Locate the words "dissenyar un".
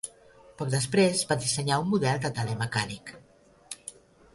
1.45-1.93